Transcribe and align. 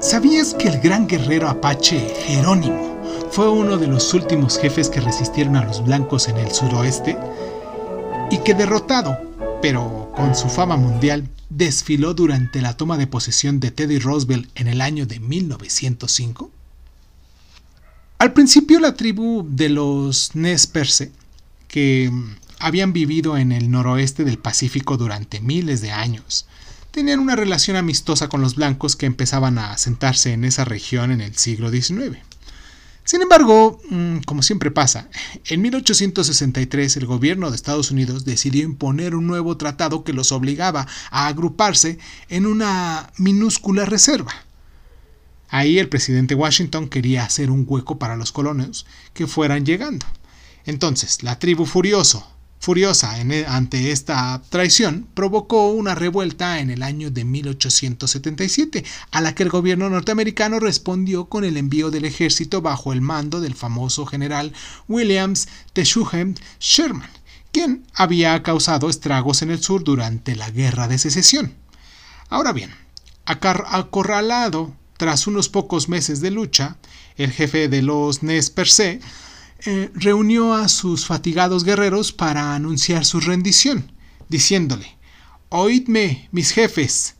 ¿Sabías 0.00 0.54
que 0.54 0.68
el 0.68 0.80
gran 0.80 1.06
guerrero 1.06 1.46
apache 1.46 2.00
Jerónimo 2.24 2.98
fue 3.30 3.50
uno 3.50 3.76
de 3.76 3.86
los 3.86 4.14
últimos 4.14 4.58
jefes 4.58 4.88
que 4.88 4.98
resistieron 4.98 5.56
a 5.56 5.64
los 5.64 5.84
blancos 5.84 6.26
en 6.28 6.38
el 6.38 6.50
suroeste? 6.52 7.18
Y 8.30 8.38
que 8.38 8.54
derrotado, 8.54 9.18
pero 9.60 10.10
con 10.16 10.34
su 10.34 10.48
fama 10.48 10.78
mundial, 10.78 11.28
desfiló 11.50 12.14
durante 12.14 12.62
la 12.62 12.78
toma 12.78 12.96
de 12.96 13.08
posesión 13.08 13.60
de 13.60 13.72
Teddy 13.72 13.98
Roosevelt 13.98 14.48
en 14.54 14.68
el 14.68 14.80
año 14.80 15.04
de 15.04 15.20
1905? 15.20 16.50
Al 18.18 18.32
principio 18.32 18.80
la 18.80 18.94
tribu 18.94 19.46
de 19.46 19.68
los 19.68 20.34
Nez 20.34 20.66
Perce, 20.66 21.12
que 21.68 22.10
habían 22.58 22.94
vivido 22.94 23.36
en 23.36 23.52
el 23.52 23.70
noroeste 23.70 24.24
del 24.24 24.38
Pacífico 24.38 24.96
durante 24.96 25.40
miles 25.40 25.82
de 25.82 25.90
años, 25.90 26.46
tenían 26.90 27.20
una 27.20 27.36
relación 27.36 27.76
amistosa 27.76 28.28
con 28.28 28.40
los 28.40 28.56
blancos 28.56 28.96
que 28.96 29.06
empezaban 29.06 29.58
a 29.58 29.72
asentarse 29.72 30.32
en 30.32 30.44
esa 30.44 30.64
región 30.64 31.12
en 31.12 31.20
el 31.20 31.36
siglo 31.36 31.70
XIX. 31.70 32.18
Sin 33.04 33.22
embargo, 33.22 33.80
mm, 33.90 34.18
como 34.18 34.42
siempre 34.42 34.70
pasa, 34.70 35.08
en 35.46 35.62
1863 35.62 36.96
el 36.96 37.06
gobierno 37.06 37.50
de 37.50 37.56
Estados 37.56 37.90
Unidos 37.90 38.24
decidió 38.24 38.62
imponer 38.62 39.14
un 39.14 39.26
nuevo 39.26 39.56
tratado 39.56 40.04
que 40.04 40.12
los 40.12 40.32
obligaba 40.32 40.86
a 41.10 41.26
agruparse 41.26 41.98
en 42.28 42.46
una 42.46 43.10
minúscula 43.16 43.84
reserva. 43.84 44.32
Ahí 45.48 45.80
el 45.80 45.88
presidente 45.88 46.36
Washington 46.36 46.88
quería 46.88 47.24
hacer 47.24 47.50
un 47.50 47.64
hueco 47.66 47.98
para 47.98 48.16
los 48.16 48.30
colonos 48.30 48.86
que 49.12 49.26
fueran 49.26 49.66
llegando. 49.66 50.06
Entonces, 50.64 51.24
la 51.24 51.38
tribu 51.38 51.66
furioso, 51.66 52.30
Furiosa 52.60 53.18
e, 53.18 53.46
ante 53.46 53.90
esta 53.90 54.42
traición, 54.50 55.08
provocó 55.14 55.70
una 55.70 55.94
revuelta 55.94 56.60
en 56.60 56.68
el 56.68 56.82
año 56.82 57.10
de 57.10 57.24
1877, 57.24 58.84
a 59.10 59.22
la 59.22 59.34
que 59.34 59.44
el 59.44 59.48
gobierno 59.48 59.88
norteamericano 59.88 60.60
respondió 60.60 61.24
con 61.30 61.44
el 61.44 61.56
envío 61.56 61.90
del 61.90 62.04
ejército 62.04 62.60
bajo 62.60 62.92
el 62.92 63.00
mando 63.00 63.40
del 63.40 63.54
famoso 63.54 64.04
general 64.04 64.52
Williams 64.88 65.48
Teshujem 65.72 66.34
Sherman, 66.60 67.08
quien 67.50 67.86
había 67.94 68.42
causado 68.42 68.90
estragos 68.90 69.40
en 69.40 69.50
el 69.50 69.62
sur 69.62 69.82
durante 69.82 70.36
la 70.36 70.50
Guerra 70.50 70.86
de 70.86 70.98
Secesión. 70.98 71.54
Ahora 72.28 72.52
bien, 72.52 72.74
acorralado 73.24 74.76
tras 74.98 75.26
unos 75.26 75.48
pocos 75.48 75.88
meses 75.88 76.20
de 76.20 76.30
lucha, 76.30 76.76
el 77.16 77.32
jefe 77.32 77.68
de 77.68 77.80
los 77.80 78.22
Nez 78.22 78.50
Perce 78.50 79.00
eh, 79.66 79.90
reunió 79.94 80.54
a 80.54 80.68
sus 80.68 81.06
fatigados 81.06 81.64
guerreros 81.64 82.12
para 82.12 82.54
anunciar 82.54 83.04
su 83.04 83.20
rendición, 83.20 83.92
diciéndole, 84.28 84.96
Oídme, 85.50 86.28
mis 86.32 86.52
jefes. 86.52 87.16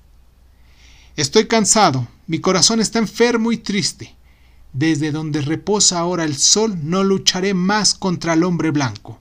Estoy 1.17 1.49
cansado, 1.49 2.07
mi 2.27 2.39
corazón 2.39 2.81
está 2.81 2.99
enfermo 2.99 3.51
y 3.51 3.57
triste. 3.57 4.15
Desde 4.73 5.11
donde 5.11 5.43
reposa 5.43 5.99
ahora 5.99 6.25
el 6.25 6.37
sol 6.37 6.79
no 6.83 7.03
lucharé 7.03 7.55
más 7.55 7.95
contra 7.95 8.35
el 8.35 8.45
hombre 8.45 8.71
blanco. 8.71 9.19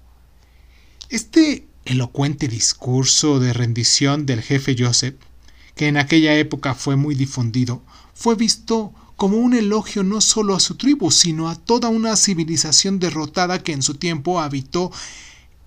Este 1.10 1.66
elocuente 1.86 2.48
discurso 2.48 3.40
de 3.40 3.52
rendición 3.52 4.28
del 4.28 4.44
jefe 4.44 4.76
Joseph, 4.78 5.16
que 5.76 5.88
en 5.88 5.98
aquella 5.98 6.36
época 6.36 6.76
fue 6.76 6.96
muy 6.96 7.16
difundido, 7.16 7.82
fue 8.14 8.36
visto 8.36 8.94
como 9.20 9.38
un 9.38 9.54
elogio 9.54 10.02
no 10.02 10.22
solo 10.22 10.56
a 10.56 10.62
su 10.62 10.76
tribu, 10.76 11.12
sino 11.12 11.50
a 11.50 11.56
toda 11.56 11.90
una 11.90 12.16
civilización 12.16 13.00
derrotada 13.00 13.62
que 13.62 13.74
en 13.74 13.84
su 13.84 13.96
tiempo 13.96 14.40
habitó 14.40 14.92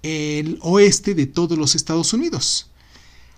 el 0.03 0.59
oeste 0.63 1.15
de 1.15 1.27
todos 1.27 1.59
los 1.59 1.75
Estados 1.75 2.15
Unidos. 2.15 2.71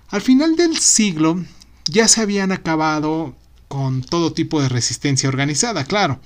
Al 0.09 0.23
final 0.23 0.55
del 0.55 0.79
siglo 0.79 1.45
ya 1.91 2.07
se 2.07 2.21
habían 2.21 2.53
acabado 2.53 3.35
con 3.67 4.03
todo 4.03 4.33
tipo 4.33 4.63
de 4.63 4.69
resistencia 4.69 5.29
organizada, 5.29 5.85
claro. 5.85 6.21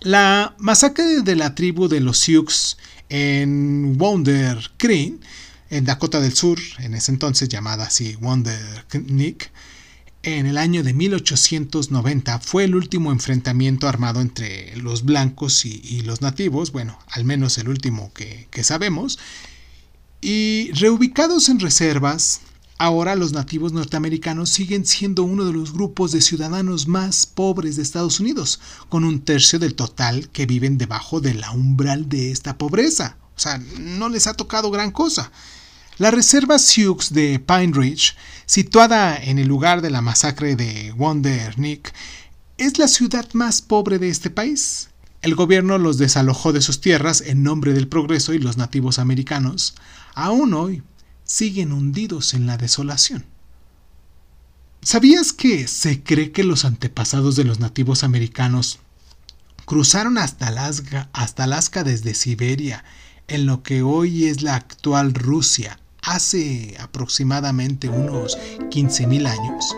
La 0.00 0.56
masacre 0.58 1.20
de 1.20 1.36
la 1.36 1.54
tribu 1.54 1.86
de 1.86 2.00
los 2.00 2.18
Sioux 2.18 2.78
en 3.10 3.98
Wonder 3.98 4.70
Creek, 4.78 5.20
en 5.68 5.84
Dakota 5.84 6.18
del 6.18 6.34
Sur, 6.34 6.58
en 6.78 6.94
ese 6.94 7.12
entonces 7.12 7.50
llamada 7.50 7.84
así 7.84 8.16
Wonder 8.16 8.86
Nick, 9.06 9.52
en 10.24 10.46
el 10.46 10.58
año 10.58 10.82
de 10.82 10.94
1890 10.94 12.38
fue 12.40 12.64
el 12.64 12.74
último 12.74 13.12
enfrentamiento 13.12 13.88
armado 13.88 14.20
entre 14.20 14.74
los 14.76 15.04
blancos 15.04 15.64
y, 15.64 16.00
los 16.02 16.22
nativos, 16.22 16.72
bueno, 16.72 16.98
al 17.10 17.24
menos 17.24 17.58
el 17.58 17.68
último 17.68 18.12
que, 18.14 18.48
que 18.50 18.64
sabemos, 18.64 19.18
y 20.20 20.70
reubicados 20.72 21.50
en 21.50 21.60
reservas, 21.60 22.40
ahora 22.78 23.14
los 23.14 23.32
nativos 23.32 23.72
norteamericanos 23.72 24.48
siguen 24.48 24.86
siendo 24.86 25.22
uno 25.22 25.44
de 25.44 25.52
los 25.52 25.72
grupos 25.72 26.12
de 26.12 26.22
ciudadanos 26.22 26.88
más 26.88 27.26
pobres 27.26 27.76
de 27.76 27.82
Estados 27.82 28.20
Unidos, 28.20 28.60
con 28.88 29.04
un 29.04 29.20
tercio 29.20 29.58
del 29.58 29.74
total 29.74 30.30
que 30.30 30.46
viven 30.46 30.78
debajo 30.78 31.20
de 31.20 31.34
la 31.34 31.50
umbral 31.50 32.08
de 32.08 32.30
esta 32.30 32.56
pobreza. 32.56 33.18
O 33.36 33.40
sea, 33.40 33.58
no 33.78 34.08
les 34.08 34.26
ha 34.26 34.34
tocado 34.34 34.70
gran 34.70 34.90
cosa. 34.92 35.30
La 35.96 36.10
reserva 36.10 36.58
Sioux 36.58 36.98
de 37.10 37.38
Pine 37.38 37.72
Ridge, 37.72 38.16
situada 38.46 39.16
en 39.16 39.38
el 39.38 39.46
lugar 39.46 39.80
de 39.80 39.90
la 39.90 40.00
masacre 40.00 40.56
de 40.56 40.90
Wonder 40.90 41.56
Nick, 41.56 41.94
es 42.58 42.78
la 42.78 42.88
ciudad 42.88 43.32
más 43.32 43.62
pobre 43.62 44.00
de 44.00 44.08
este 44.08 44.28
país. 44.28 44.88
El 45.22 45.36
gobierno 45.36 45.78
los 45.78 45.96
desalojó 45.96 46.52
de 46.52 46.62
sus 46.62 46.80
tierras 46.80 47.20
en 47.20 47.44
nombre 47.44 47.72
del 47.74 47.86
progreso 47.86 48.34
y 48.34 48.40
los 48.40 48.56
nativos 48.56 48.98
americanos, 48.98 49.76
aún 50.16 50.54
hoy, 50.54 50.82
siguen 51.22 51.70
hundidos 51.70 52.34
en 52.34 52.48
la 52.48 52.56
desolación. 52.56 53.24
¿Sabías 54.82 55.32
que 55.32 55.68
se 55.68 56.02
cree 56.02 56.32
que 56.32 56.42
los 56.42 56.64
antepasados 56.64 57.36
de 57.36 57.44
los 57.44 57.60
nativos 57.60 58.02
americanos 58.02 58.80
cruzaron 59.64 60.18
hasta 60.18 60.48
Alaska, 60.48 61.08
hasta 61.12 61.44
Alaska 61.44 61.84
desde 61.84 62.14
Siberia, 62.14 62.84
en 63.28 63.46
lo 63.46 63.62
que 63.62 63.82
hoy 63.82 64.24
es 64.24 64.42
la 64.42 64.56
actual 64.56 65.14
Rusia, 65.14 65.78
hace 66.06 66.76
aproximadamente 66.80 67.88
unos 67.88 68.38
15.000 68.70 69.26
años. 69.26 69.76